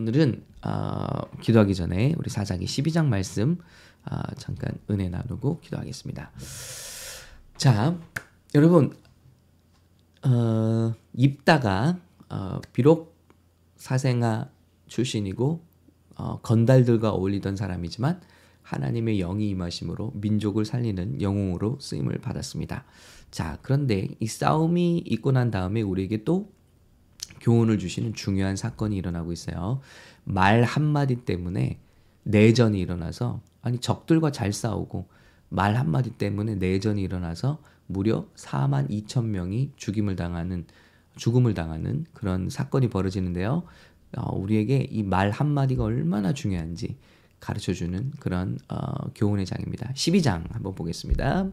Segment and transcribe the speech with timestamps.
[0.00, 3.58] 오늘은 어, 기도하기 전에 우리 사사기 12장 말씀
[4.10, 6.30] 어, 잠깐 은혜 나누고 기도하겠습니다.
[7.58, 7.98] 자,
[8.54, 8.96] 여러분
[10.24, 11.98] 어, 입다가
[12.30, 13.14] 어, 비록
[13.76, 14.48] 사생아
[14.86, 15.60] 출신이고
[16.16, 18.22] 어, 건달들과 어울리던 사람이지만
[18.62, 22.86] 하나님의 영이 임하심으로 민족을 살리는 영웅으로 쓰임을 받았습니다.
[23.30, 26.50] 자, 그런데 이 싸움이 있고 난 다음에 우리에게 또
[27.40, 29.80] 교훈을 주시는 중요한 사건이 일어나고 있어요.
[30.24, 31.78] 말 한마디 때문에
[32.24, 35.08] 내전이 일어나서 아니 적들과 잘 싸우고
[35.48, 40.64] 말 한마디 때문에 내전이 일어나서 무려 4만 2천 명이 죽임을 당하는
[41.16, 43.64] 죽음을 당하는 그런 사건이 벌어지는데요.
[44.16, 46.96] 어, 우리에게 이 말 한마디가 얼마나 중요한지
[47.40, 49.92] 가르쳐 주는 그런 어, 교훈의 장입니다.
[49.94, 51.48] 12장 한번 보겠습니다.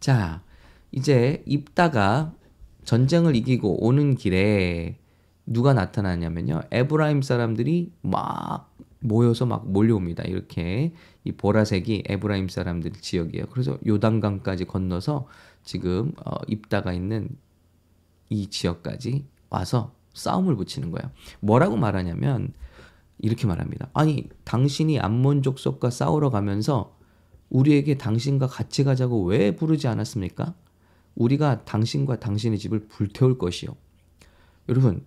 [0.00, 0.42] 자,
[0.90, 2.34] 이제 입다가
[2.84, 4.96] 전쟁을 이기고 오는 길에
[5.48, 6.60] 누가 나타나냐면요.
[6.70, 8.70] 에브라임 사람들이 막
[9.00, 10.24] 모여서 막 몰려옵니다.
[10.24, 10.92] 이렇게
[11.24, 13.46] 이 보라색이 에브라임 사람들 지역이에요.
[13.50, 15.26] 그래서 요단강까지 건너서
[15.62, 17.30] 지금 어, 입다가 있는
[18.28, 21.10] 이 지역까지 와서 싸움을 붙이는 거예요.
[21.40, 22.52] 뭐라고 말하냐면
[23.18, 23.88] 이렇게 말합니다.
[23.94, 26.96] 아니 당신이 암몬 족 속과 싸우러 가면서
[27.48, 30.54] 우리에게 당신과 같이 가자고 왜 부르지 않았습니까?
[31.14, 33.74] 우리가 당신과 당신의 집을 불태울 것이요.
[34.68, 35.04] 여러분,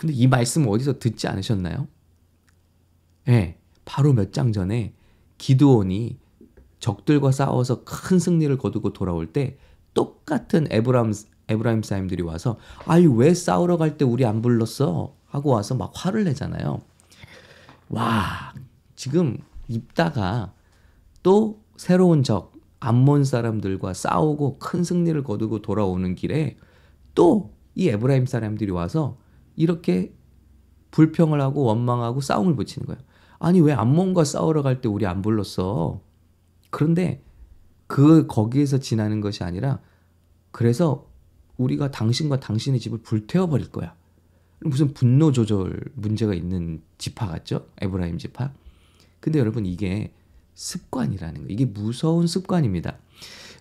[0.00, 1.86] 근데 이 말씀 어디서 듣지 않으셨나요?
[3.28, 4.94] 예, 네, 바로 몇 장 전에
[5.36, 6.18] 기드온이
[6.78, 9.58] 적들과 싸워서 큰 승리를 거두고 돌아올 때
[9.92, 11.12] 똑같은 에브람
[11.48, 12.56] 에브라임 사람들이 와서
[12.86, 16.80] 아니 왜 싸우러 갈 때 우리 안 불렀어 하고 와서 막 화를 내잖아요.
[17.90, 18.54] 와
[18.96, 19.36] 지금
[19.68, 20.54] 입다가
[21.22, 26.56] 또 새로운 적 암몬 사람들과 싸우고 큰 승리를 거두고 돌아오는 길에
[27.14, 29.16] 또 이 에브라임 사람들이 와서
[29.60, 30.14] 이렇게
[30.90, 33.00] 불평을 하고 원망하고 싸움을 붙이는 거예요.
[33.38, 36.00] 아니 왜 암몬과 싸우러 갈 때 우리 안 불렀어?
[36.70, 37.22] 그런데
[37.86, 39.80] 그 거기에서 지나는 것이 아니라
[40.50, 41.10] 그래서
[41.58, 43.94] 우리가 당신과 당신의 집을 불태워 버릴 거야.
[44.60, 47.66] 무슨 분노 조절 문제가 있는 지파 같죠?
[47.82, 48.52] 에브라임 지파.
[49.20, 50.12] 근데 여러분 이게
[50.54, 51.46] 습관이라는 거.
[51.50, 52.98] 이게 무서운 습관입니다.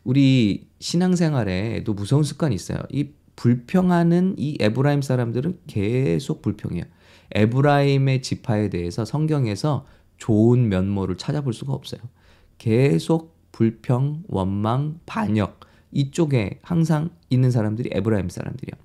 [0.06, 2.80] 우리 신앙생활에도 무서운 습관이 있어요.
[2.90, 6.84] 이 불평하는 이 에브라임 사람들은 계속 불평해요.
[7.32, 9.86] 에브라임의 지파에 대해서 성경에서
[10.18, 12.02] 좋은 면모를 찾아볼 수가 없어요.
[12.58, 15.62] 계속 불평, 원망, 반역
[15.94, 18.76] 이쪽에 항상 있는 사람들이 에브라임 사람들이야.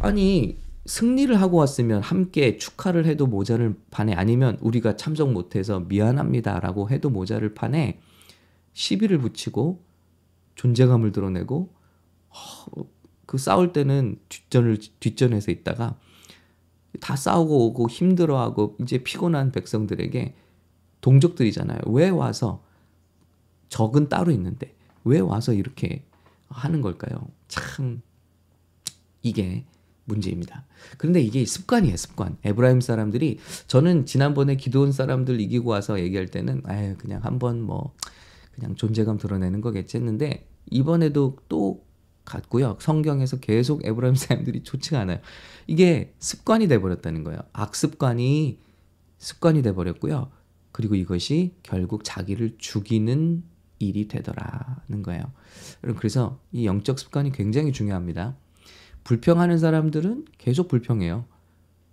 [0.00, 7.08] 아니 승리를 하고 왔으면 함께 축하를 해도 모자를 판에 아니면 우리가 참석 못해서 미안합니다라고 해도
[7.08, 7.98] 모자를 판에
[8.74, 9.82] 시비를 붙이고
[10.54, 11.72] 존재감을 드러내고
[13.28, 15.98] 그 싸울 때는 뒷전을 뒷전에서 있다가
[16.98, 20.34] 다 싸우고 오고 힘들어하고 이제 피곤한 백성들에게
[21.02, 21.78] 동족들이잖아요.
[21.88, 22.64] 왜 와서
[23.68, 24.74] 적은 따로 있는데
[25.04, 26.06] 왜 와서 이렇게
[26.48, 27.28] 하는 걸까요?
[27.48, 28.00] 참
[29.20, 29.66] 이게
[30.06, 30.64] 문제입니다.
[30.96, 32.38] 그런데 이게 습관이에요, 습관.
[32.44, 37.94] 에브라임 사람들이 저는 지난번에 기도원 사람들 이기고 와서 얘기할 때는 아유 그냥 한번 뭐
[38.52, 41.86] 그냥 존재감 드러내는 거겠지 했는데 이번에도 또
[42.28, 42.76] 같고요.
[42.80, 45.18] 성경에서 계속 에브라임 사람들이 좋지가 않아요.
[45.66, 47.40] 이게 습관이 돼 버렸다는 거예요.
[47.52, 48.60] 악습관이
[49.18, 50.30] 습관이 돼 버렸고요.
[50.70, 53.42] 그리고 이것이 결국 자기를 죽이는
[53.80, 55.24] 일이 되더라는 거예요.
[55.96, 58.36] 그래서 이 영적 습관이 굉장히 중요합니다.
[59.04, 61.24] 불평하는 사람들은 계속 불평해요.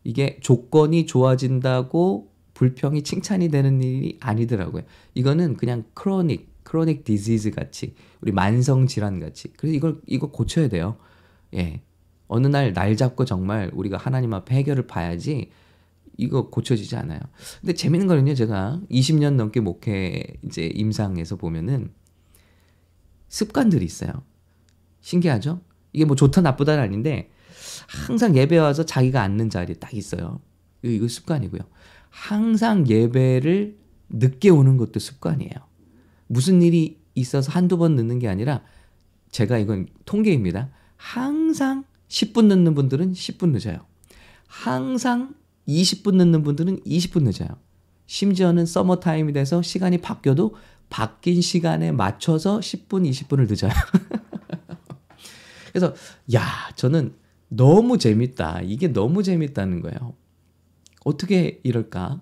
[0.04, 4.84] 이게 조건이 좋아진다고 불평이 칭찬이 되는 일이 아니더라고요.
[5.14, 9.54] 이거는 그냥 크로닉, 크로닉 디지즈 같이 우리 만성 질환 같이.
[9.54, 10.98] 그래서 이걸 이거 고쳐야 돼요.
[11.54, 11.82] 예.
[12.28, 15.52] 어느 날 날 잡고 정말 우리가 하나님 앞에 해결을 봐야지
[16.18, 17.20] 이거 고쳐지지 않아요.
[17.62, 21.92] 근데 재밌는 거는요, 제가 20년 넘게 목회 이제 임상에서 보면은
[23.28, 24.12] 습관들이 있어요.
[25.02, 25.62] 신기하죠?
[25.94, 27.30] 이게 뭐 좋다 나쁘다는 아닌데
[27.88, 30.40] 항상 예배 와서 자기가 앉는 자리에 딱 있어요.
[30.82, 31.62] 이거 습관이고요.
[32.10, 33.78] 항상 예배를
[34.10, 35.75] 늦게 오는 것도 습관이에요.
[36.28, 38.62] 무슨 일이 있어서 한두 번 늦는 게 아니라
[39.32, 40.70] 제가 이건 통계입니다.
[40.98, 43.86] 항상 10분 늦는 분들은 10분 늦어요.
[44.48, 45.34] 항상
[45.68, 47.50] 20분 늦는 분들은 20분 늦어요.
[48.08, 50.56] 심지어는 서머 타임이 돼서 시간이 바뀌어도
[50.90, 53.72] 바뀐 시간에 맞춰서 10분, 20분을 늦어요.
[55.74, 55.94] 그래서
[56.34, 56.44] 야
[56.76, 57.16] 저는
[57.50, 58.62] 너무 재밌다.
[58.62, 60.14] 이게 너무 재밌다는 거예요.
[61.04, 62.22] 어떻게 이럴까?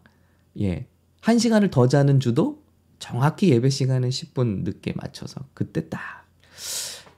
[0.61, 0.87] 예.
[1.21, 2.62] 한 시간을 더 자는 주도
[3.03, 6.25] 정확히 예배 시간은 10분 늦게 맞춰서 그때 딱.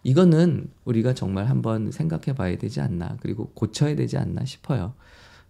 [0.02, 3.18] 이거는 우리가 정말 한번 생각해 봐야 되지 않나.
[3.22, 4.96] 그리고 고쳐야 되지 않나 싶어요.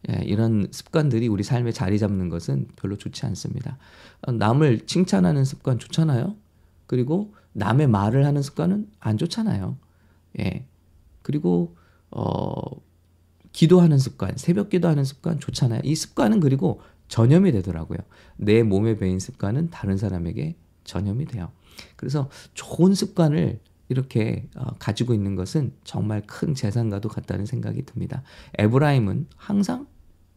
[0.10, 3.78] 예, 이런 습관들이 우리 삶에 자리 잡는 것은 별로 좋지 않습니다.
[4.24, 6.36] 어, 남을 칭찬하는 습관 좋잖아요.
[6.86, 9.78] 그리고 남의 말을 하는 습관은 안 좋잖아요.
[10.40, 10.66] 예.
[11.22, 11.78] 그리고
[12.12, 12.56] 어
[13.54, 15.80] 기도하는 습관, 새벽 기도하는 습관 좋잖아요.
[15.86, 18.00] 이 습관은 그리고 전염이 되더라고요.
[18.38, 21.52] 내 몸에 배인 습관은 다른 사람에게 전염이 돼요.
[21.96, 23.60] 그래서 좋은 습관을
[23.90, 28.24] 이렇게 어, 가지고 있는 것은 정말 큰 재산과도 같다는 생각이 듭니다.
[28.58, 29.88] 에브라임은 항상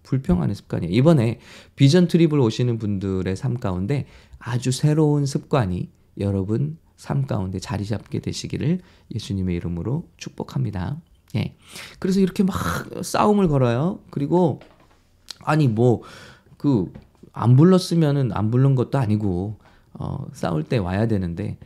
[0.02, 0.94] 불평하는 습관이에요.
[0.94, 1.38] 이번에
[1.76, 4.06] 비전 트립을 오시는 분들의 삶 가운데
[4.38, 8.80] 아주 새로운 습관이 여러분 삶 가운데 자리 잡게 되시기를
[9.14, 11.00] 예수님의 이름으로 축복합니다.
[11.36, 11.56] 예.
[11.98, 12.56] 그래서 이렇게 막
[13.02, 14.00] 싸움을 걸어요.
[14.10, 14.60] 그리고
[15.40, 16.02] 아니 뭐
[16.58, 16.92] 그
[17.38, 19.58] 안 불렀으면은 안 부른 것도 아니고
[19.94, 21.56] 어 싸울 때 와야 되는데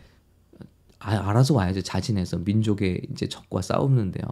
[0.99, 1.81] 아, 알아서 와야죠.
[1.83, 4.25] 자진해서 민족의 이제 적과 싸우는데요.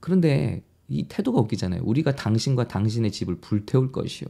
[0.00, 1.82] 그런데 이 태도가 웃기잖아요.
[1.84, 4.28] 우리가 당신과 당신의 집을 불태울 것이요.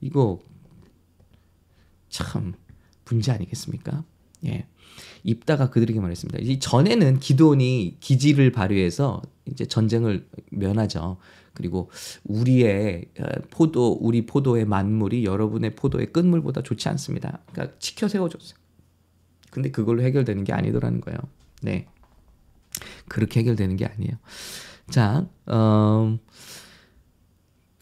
[0.00, 0.40] 이거
[2.08, 2.54] 참
[3.04, 4.02] 문제 아니겠습니까?
[4.46, 4.66] 예.
[5.22, 6.38] 입다가 그들에게 말했습니다.
[6.40, 11.18] 이 전에는 기도원이 기지를 발휘해서 이제 전쟁을 면하죠.
[11.52, 11.90] 그리고
[12.24, 17.40] 우리의 어, 포도, 우리 포도의 만물이 여러분의 포도의 끝물보다 좋지 않습니다.
[17.52, 18.58] 그러니까 지켜 세워줬어요.
[19.50, 21.18] 근데 그걸로 해결되는 게 아니더라는 거예요.
[21.62, 21.86] 네.
[23.08, 24.12] 그렇게 해결되는 게 아니에요.
[24.88, 26.18] 자, 어,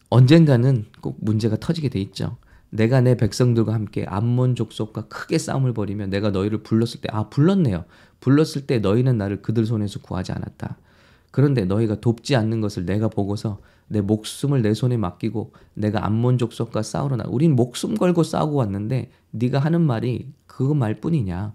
[0.09, 2.37] 언젠가는 꼭 문제가 터지게 돼 있죠.
[2.69, 7.85] 내가 내 백성들과 함께 암몬 족속과 크게 싸움을 벌이며 내가 너희를 불렀을 때, 아, 불렀네요.
[8.19, 10.77] 불렀을 때 너희는 나를 그들 손에서 구하지 않았다.
[11.31, 16.83] 그런데 너희가 돕지 않는 것을 내가 보고서 내 목숨을 내 손에 맡기고 내가 암몬 족속과
[16.83, 17.23] 싸우러 나.
[17.27, 21.53] 우린 목숨 걸고 싸우고 왔는데 네가 하는 말이 그거 말뿐이냐.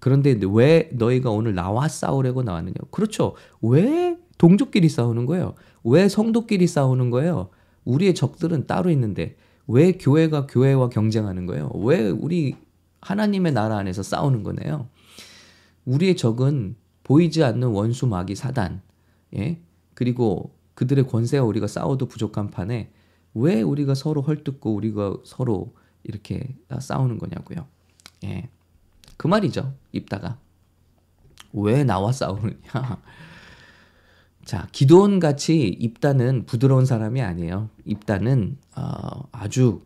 [0.00, 2.74] 그런데 왜 너희가 오늘 나와 싸우려고 나왔느냐?
[2.90, 3.34] 그렇죠.
[3.62, 5.54] 왜 동족끼리 싸우는 거예요?
[5.84, 7.48] 왜 성도끼리 싸우는 거예요?
[7.84, 9.36] 우리의 적들은 따로 있는데
[9.66, 11.70] 왜 교회가 교회와 경쟁하는 거예요?
[11.74, 12.56] 왜 우리
[13.00, 14.88] 하나님의 나라 안에서 싸우는 거네요?
[15.84, 18.80] 우리의 적은 보이지 않는 원수 마귀 사단,
[19.36, 19.60] 예?
[19.94, 22.90] 그리고 그들의 권세와 우리가 싸워도 부족한 판에
[23.34, 27.66] 왜 우리가 서로 헐뜯고 우리가 서로 이렇게 싸우는 거냐고요.
[28.24, 28.48] 예.
[29.16, 29.74] 그 말이죠.
[29.92, 30.38] 입다가.
[31.52, 32.56] 왜 나와 싸우느냐.
[34.44, 37.70] 자, 기도원 같이 입다는 부드러운 사람이 아니에요.
[37.84, 39.80] 입다는 어, 아주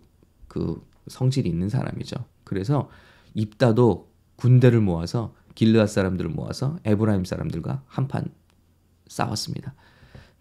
[0.48, 2.16] 그 성질이 있는 사람이죠.
[2.44, 2.88] 그래서
[3.34, 8.26] 입다도 군대를 모아서 길르앗 사람들을 모아서 에브라임 사람들과 한판
[9.06, 9.74] 싸웠습니다.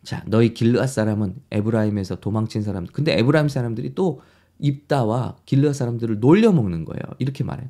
[0.03, 2.93] 자, 너희 길르앗 사람은 에브라임에서 도망친 사람들.
[2.93, 4.21] 근데 에브라임 사람들이 또
[4.59, 7.01] 입다와 길르앗 사람들을 놀려 먹는 거예요.
[7.19, 7.69] 이렇게 말해요.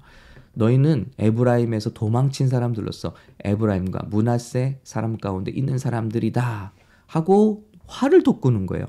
[0.57, 3.13] 너희는 에브라임에서 도망친 사람들로서
[3.43, 6.73] 에브라임과 문하세 사람 가운데 있는 사람들이다
[7.05, 8.85] 하고 화를 돋구는 거예요.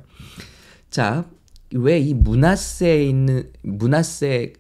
[0.91, 1.27] 자,
[1.75, 4.55] 왜 이 문하세에 있는 문하세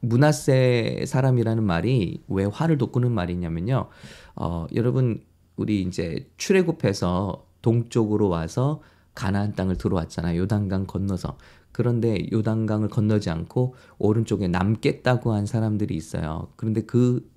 [0.00, 3.88] 문하세 사람이라는 말이 왜 화를 돋구는 말이냐면요.
[4.36, 5.22] 어, 여러분
[5.56, 8.80] 우리 이제 출애굽해서 동쪽으로 와서
[9.14, 10.40] 가나안 땅을 들어왔잖아요.
[10.40, 11.36] 요단강 건너서.
[11.72, 16.48] 그런데 요단강을 건너지 않고 오른쪽에 남겠다고 한 사람들이 있어요.
[16.56, 17.32] 그런데 그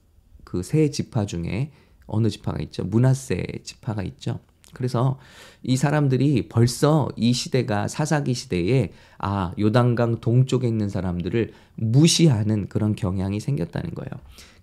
[0.45, 1.71] 그 세 지파 중에
[2.07, 2.83] 어느 지파가 있죠?
[2.85, 4.39] 문하세 지파가 있죠.
[4.73, 5.17] 그래서
[5.63, 13.39] 이 사람들이 벌써 이 시대가 사사기 시대에 아 요단강 동쪽에 있는 사람들을 무시하는 그런 경향이
[13.39, 14.09] 생겼다는 거예요.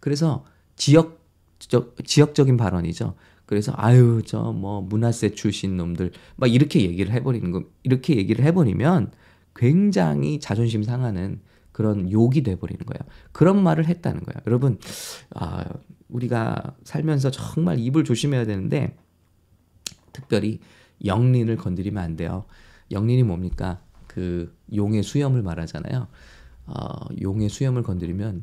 [0.00, 0.44] 그래서
[0.76, 1.20] 지역
[2.04, 3.14] 지역적인 발언이죠.
[3.46, 9.12] 그래서 아유 저 뭐 문하세 출신 놈들 막 이렇게 얘기를 해버리는 거 이렇게 얘기를 해버리면
[9.54, 11.40] 굉장히 자존심 상하는
[11.72, 13.00] 그런 욕이 돼버리는 거예요.
[13.32, 14.42] 그런 말을 했다는 거예요.
[14.46, 14.78] 여러분,
[15.34, 15.64] 아,
[16.08, 18.96] 우리가 살면서 정말 입을 조심해야 되는데,
[20.12, 20.60] 특별히
[21.04, 22.44] 영린을 건드리면 안 돼요.
[22.90, 23.80] 영린이 뭡니까?
[24.06, 26.06] 그 용의 수염을 말하잖아요.
[26.66, 28.42] 어, 용의 수염을 건드리면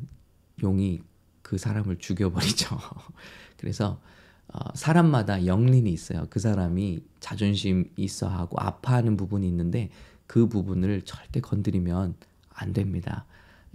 [0.62, 1.00] 용이
[1.42, 2.76] 그 사람을 죽여버리죠.
[3.56, 4.00] 그래서
[4.48, 6.26] 어, 사람마다 영린이 있어요.
[6.28, 9.90] 그 사람이 자존심 있어 하고 아파하는 부분이 있는데
[10.30, 12.14] 그 부분을 절대 건드리면
[12.50, 13.24] 안 됩니다.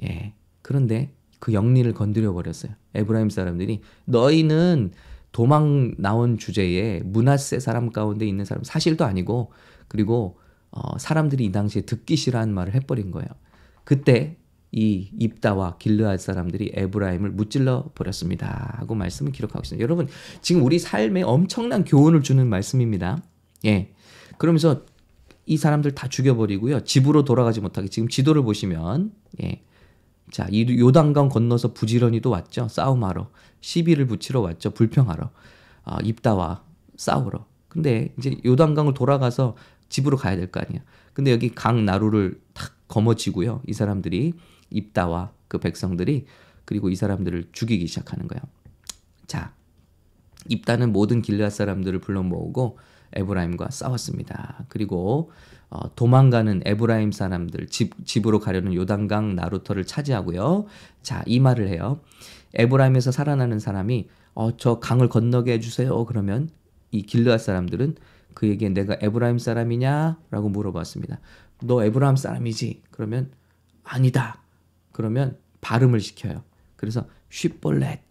[0.03, 0.31] 예.
[0.61, 2.71] 그런데 그 영린을 건드려 버렸어요.
[2.93, 4.93] 에브라임 사람들이 너희는
[5.33, 9.51] 도망 나온 주제에 문하세 사람 가운데 있는 사람 사실도 아니고
[9.89, 10.39] 그리고
[10.71, 13.27] 어, 사람들이 이 당시에 듣기 싫어하는 말을 해버린 거예요.
[13.83, 14.37] 그때
[14.71, 18.75] 이 입다와 길르앗 사람들이 에브라임을 무찔러 버렸습니다.
[18.77, 19.83] 하고 말씀을 기록하고 있습니다.
[19.83, 20.07] 여러분
[20.41, 23.21] 지금 우리 삶에 엄청난 교훈을 주는 말씀입니다.
[23.65, 23.93] 예.
[24.37, 24.85] 그러면서
[25.45, 26.83] 이 사람들 다 죽여버리고요.
[26.83, 29.11] 집으로 돌아가지 못하게 지금 지도를 보시면
[29.43, 29.61] 예.
[30.31, 32.67] 자, 이 요단강 건너서 부지런히도 왔죠.
[32.67, 33.29] 싸움하러.
[33.61, 34.71] 시비를 붙이러 왔죠.
[34.71, 35.29] 불평하러.
[35.83, 36.63] 아, 입다와
[36.97, 37.45] 싸우러.
[37.67, 39.55] 근데 이제 요단강을 돌아가서
[39.89, 40.81] 집으로 가야 될 거 아니야.
[41.13, 43.61] 근데 여기 강 나루를 탁 거머쥐고요.
[43.67, 44.33] 이 사람들이
[44.71, 46.25] 입다와 그 백성들이
[46.65, 48.41] 그리고 이 사람들을 죽이기 시작하는 거예요.
[49.27, 49.53] 자,
[50.49, 52.79] 입다는 모든 길앗 사람들을 불러 모으고
[53.15, 54.65] 에브라임과 싸웠습니다.
[54.69, 55.31] 그리고
[55.69, 60.65] 어, 도망가는 에브라임 사람들 집, 집으로 가려는 요단강 나루터를 차지하고요.
[61.01, 62.01] 자, 이 말을 해요.
[62.53, 66.05] 에브라임에서 살아나는 사람이 어, 저 강을 건너게 해주세요.
[66.05, 66.49] 그러면
[66.91, 67.95] 이 길르앗 사람들은
[68.33, 71.19] 그에게 내가 에브라임 사람이냐 라고 물어봤습니다.
[71.63, 72.83] 너 에브라임 사람이지?
[72.91, 73.31] 그러면
[73.83, 74.41] 아니다.
[74.91, 76.43] 그러면 발음을 시켜요.
[76.75, 78.01] 그래서 쉽볼렛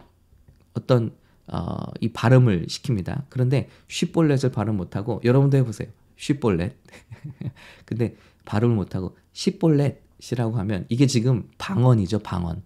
[0.74, 1.12] 어떤
[1.48, 3.24] 어, 이 발음을 시킵니다.
[3.28, 5.88] 그런데 쉽볼렛을 발음 못하고 여러분도 해보세요.
[6.16, 6.76] 쉽볼렛.
[7.84, 12.62] 근데 발음을 못하고 쉽볼렛이라고 하면 이게 지금 방언이죠, 방언.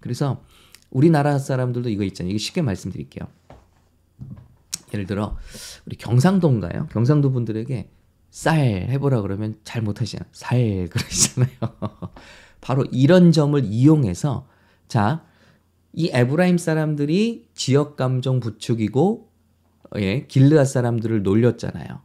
[0.00, 0.42] 그래서
[0.90, 2.30] 우리나라 사람들도 이거 있잖아요.
[2.30, 3.28] 이거 쉽게 말씀드릴게요.
[4.94, 5.36] 예를 들어
[5.84, 6.86] 우리 경상도인가요?
[6.92, 7.90] 경상도 분들에게
[8.30, 8.58] 쌀
[8.90, 10.28] 해보라 그러면 잘 못하시잖아요.
[10.32, 11.50] 살 그러시잖아요.
[12.60, 14.46] 바로 이런 점을 이용해서
[14.88, 15.24] 자,
[15.96, 19.30] 이 에브라임 사람들이 지역 감정 부추기고
[19.96, 22.00] 예, 길르앗 사람들을 놀렸잖아요.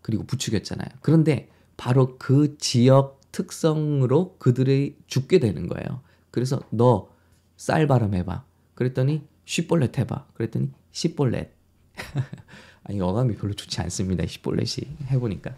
[0.00, 0.88] 그리고 부추겼잖아요.
[1.02, 6.02] 그런데 바로 그 지역 특성으로 그들이 죽게 되는 거예요.
[6.30, 8.44] 그래서 너쌀 발음해봐.
[8.76, 10.26] 그랬더니 쉬볼렛 해봐.
[10.34, 11.50] 그랬더니 시볼렛.
[12.84, 14.24] 아니 어감이 별로 좋지 않습니다.
[14.24, 15.56] 시볼렛이 해보니까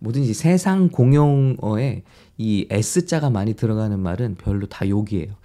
[0.00, 2.02] 뭐든지 세상 공용어에
[2.38, 5.36] 이 s자가 많이 들어가는 말은 별로 다 욕이에요.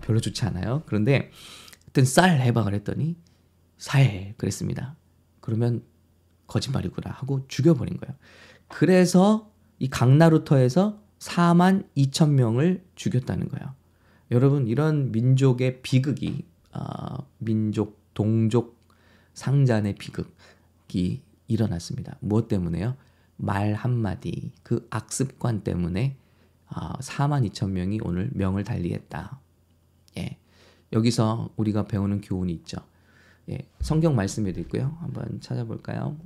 [0.00, 0.82] 별로 좋지 않아요.
[0.86, 1.30] 그런데
[1.86, 3.16] 하여튼 쌀 해봐 그랬더니
[3.78, 4.96] 살 그랬습니다.
[5.40, 5.82] 그러면
[6.46, 8.14] 거짓말이구나 하고 죽여버린 거예요.
[8.68, 13.74] 그래서 이 강나루터에서 4만 2천 명을 죽였다는 거예요.
[14.30, 18.78] 여러분 이런 민족의 비극이 어, 민족 동족
[19.34, 22.16] 상잔의 비극이 일어났습니다.
[22.20, 22.96] 무엇 때문에요?
[23.36, 26.16] 말 한마디 그 악습관 때문에
[26.68, 29.39] 어, 4만 2천 명이 오늘 명을 달리했다.
[30.18, 30.36] 예.
[30.92, 32.78] 여기서 우리가 배우는 교훈이 있죠.
[33.48, 33.58] 예.
[33.80, 34.96] 성경 말씀에도 있고요.
[35.00, 36.16] 한번 찾아볼까요?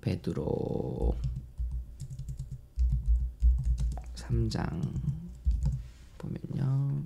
[0.00, 1.16] 베드로
[4.14, 4.80] 3장
[6.18, 7.02] 보면요.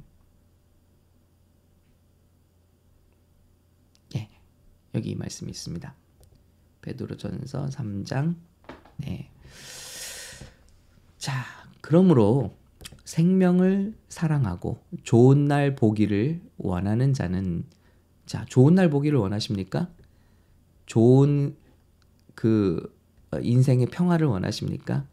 [4.16, 4.28] 예.
[4.94, 5.94] 여기 말씀이 있습니다.
[6.82, 8.36] 베드로전서 3장
[8.98, 9.30] 네.
[11.18, 11.44] 자,
[11.80, 12.56] 그러므로
[13.04, 17.64] 생명을 사랑하고 좋은 날 보기를 원하는 자는
[18.26, 19.88] 자, 좋은 날 보기를 원하십니까?
[20.86, 21.56] 좋은
[22.34, 22.96] 그
[23.40, 25.04] 인생의 평화를 원하십니까?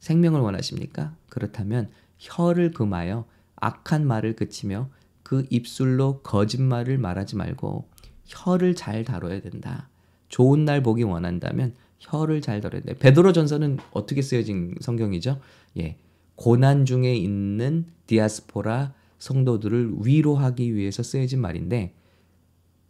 [0.00, 1.14] 생명을 원하십니까?
[1.28, 4.88] 그렇다면 혀를 금하여 악한 말을 그치며
[5.22, 7.88] 그 입술로 거짓말을 말하지 말고
[8.24, 9.88] 혀를 잘 다뤄야 된다.
[10.28, 12.94] 좋은 날 보기 원한다면 혀를 잘 다뤄야 돼.
[12.94, 15.40] 베드로 전서는 어떻게 쓰여진 성경이죠?
[15.78, 15.96] 예.
[16.38, 21.96] 고난 중에 있는 디아스포라 성도들을 위로하기 위해서 쓰여진 말인데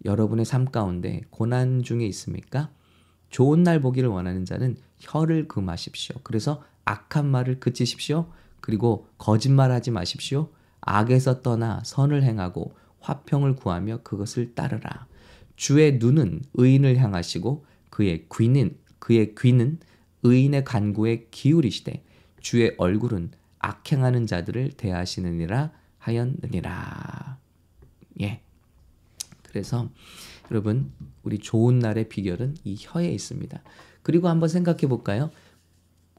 [0.04, 2.70] 여러분의 삶 가운데 고난 중에 있습니까?
[3.30, 6.16] 좋은 날 보기를 원하는 자는 혀를 금하십시오.
[6.24, 8.30] 그래서 악한 말을 그치십시오.
[8.60, 10.50] 그리고 거짓말하지 마십시오.
[10.82, 15.06] 악에서 떠나 선을 행하고 화평을 구하며 그것을 따르라.
[15.56, 19.78] 주의 눈은 의인을 향하시고 그의 귀는 그의 귀는
[20.22, 22.04] 의인의 간구에 기울이시되
[22.40, 27.38] 주의 얼굴은 악행하는 자들을 대하시느니라 하였느니라.
[28.22, 28.40] 예.
[29.48, 29.88] 그래서
[30.50, 33.62] 여러분 우리 좋은 날의 비결은 이 혀에 있습니다.
[34.02, 35.30] 그리고 한번 생각해 볼까요?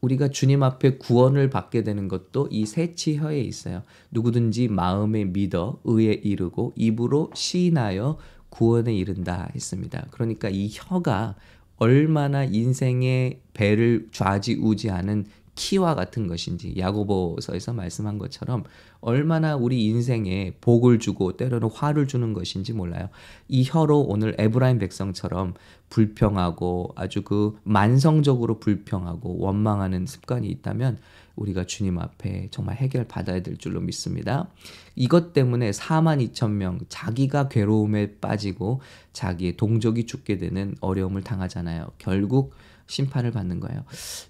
[0.02, 3.84] 우리가 주님 앞에 구원을 받게 되는 것도 이 세치 혀에 있어요.
[4.12, 8.18] 누구든지 마음에 믿어 의에 이르고 입으로 시인하여
[8.50, 10.08] 구원에 이른다 했습니다.
[10.12, 11.36] 그러니까 이 혀가
[11.78, 15.26] 얼마나 인생의 배를 좌지우지하는
[15.60, 18.64] 키와 같은 것인지 야고보서에서 말씀한 것처럼
[19.02, 23.10] 얼마나 우리 인생에 복을 주고 때로는 화를 주는 것인지 몰라요.
[23.50, 25.56] 이 혀로 오늘 에브라임 백성처럼
[25.90, 30.98] 불평하고 아주 그 만성적으로 불평하고 원망하는 습관이 있다면
[31.36, 34.48] 우리가 주님 앞에 정말 해결 받아야 될 줄로 믿습니다.
[34.96, 38.80] 이것 때문에 4만 2천 명 자기가 괴로움에 빠지고
[39.12, 41.92] 자기의 동족이 죽게 되는 어려움을 당하잖아요.
[41.98, 42.54] 결국
[42.90, 43.84] 심판을 받는 거예요.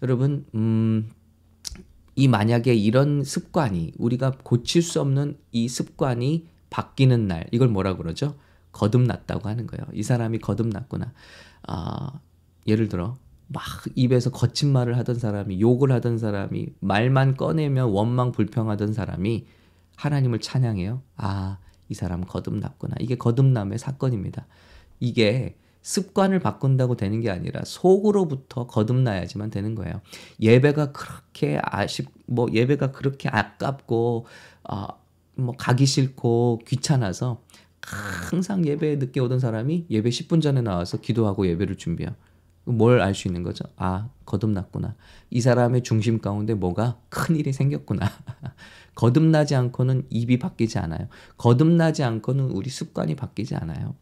[0.03, 1.09] 여러분, 음,
[2.19, 8.35] 이 만약에 이런 습관이 우리가 고칠 수 없는 이 습관이 바뀌는 날 이걸 뭐라 그러죠?
[8.73, 9.85] 거듭났다고 하는 거예요.
[9.93, 11.13] 이 사람이 거듭났구나.
[11.65, 12.19] 아,
[12.67, 13.15] 예를 들어
[13.47, 13.63] 막
[13.95, 19.45] 입에서 거친 말을 하던 사람이 욕을 하던 사람이 말만 꺼내면 원망 불평하던 사람이
[19.95, 21.01] 하나님을 찬양해요.
[21.15, 21.57] 아,
[21.87, 22.95] 이 사람 거듭났구나.
[22.99, 24.45] 이게 거듭남의 사건입니다.
[24.99, 30.01] 이게 습관을 바꾼다고 되는 게 아니라 속으로부터 거듭나야지만 되는 거예요.
[30.41, 34.25] 예배가 그렇게 아쉽 뭐 예배가 그렇게 아깝고
[34.63, 34.99] 아
[35.39, 37.41] 뭐 가기 싫고 귀찮아서
[37.81, 42.13] 항상 예배에 늦게 오던 사람이 예배 10분 전에 나와서 기도하고 예배를 준비해요.
[42.65, 43.63] 뭘 알 수 있는 거죠?
[43.77, 44.95] 아, 거듭났구나.
[45.31, 48.05] 이 사람의 중심 가운데 뭐가 큰 일이 생겼구나.
[48.93, 51.07] 거듭나지 않고는 입이 바뀌지 않아요.
[51.37, 53.95] 거듭나지 않고는 우리 습관이 바뀌지 않아요.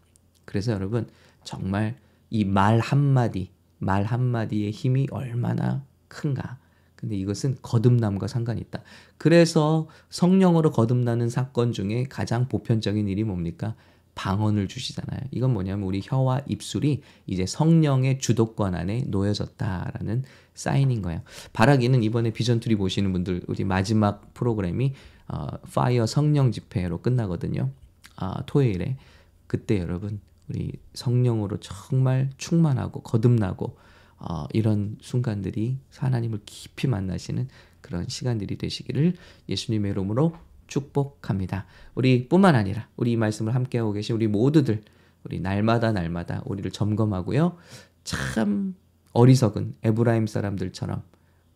[0.43, 1.07] 그래서 여러분,
[1.47, 1.95] 정말
[2.29, 6.57] 이 말 한마디, 말 한마디의 힘이 얼마나 큰가.
[6.97, 8.81] 근데 이것은 거듭남과 상관이 있다.
[9.17, 13.75] 그래서 성령으로 거듭나는 사건 중에 가장 보편적인 일이 뭡니까?
[14.15, 15.21] 방언을 주시잖아요.
[15.31, 20.23] 이건 뭐냐면 우리 혀와 입술이 이제 성령의 주도권 안에 놓여졌다라는
[20.55, 21.21] 사인인 거예요.
[21.53, 24.93] 바라기는 이번에 비전트리 보시는 분들 우리 마지막 프로그램이
[25.27, 27.69] 어, fire 성령 집회로 끝나거든요.
[28.15, 28.97] 아, 토요일에
[29.45, 33.77] 그때 여러분 우리 성령으로 정말 충만하고 거듭나고
[34.19, 37.49] 어, 이런 순간들이 하나님을 깊이 만나시는
[37.81, 39.13] 그런 시간들이 되시기를
[39.47, 40.33] 예수님의 이름으로
[40.67, 41.65] 축복합니다.
[41.95, 44.83] 우리 뿐만 아니라 우리 이 말씀을 함께하고 계신 우리 모두들
[45.23, 47.57] 우리 날마다 날마다 우리를 점검하고요.
[48.03, 48.75] 참
[49.13, 51.03] 어리석은 에브라임 사람들처럼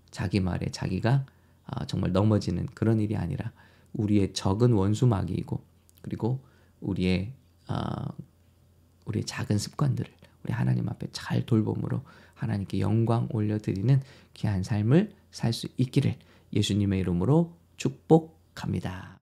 [0.10, 1.26] 자기 말에 자기가
[1.66, 3.52] 아, 정말 넘어지는 그런 일이 아니라
[3.94, 5.62] 우리의 적은 원수 마귀이고
[6.02, 6.40] 그리고
[6.82, 7.34] 우리의
[7.68, 8.08] 아,
[9.12, 10.10] 우리의 작은 습관들을
[10.44, 12.02] 우리 하나님 앞에 잘 돌봄으로
[12.34, 14.02] 하나님께 영광 올려드리는
[14.34, 16.16] 귀한 삶을 살 수 있기를
[16.54, 19.20] 예수님의 이름으로 축복합니다.